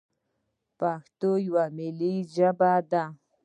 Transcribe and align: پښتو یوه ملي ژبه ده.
پښتو 0.79 1.31
یوه 1.47 1.65
ملي 1.77 2.15
ژبه 2.35 2.73
ده. 2.91 3.03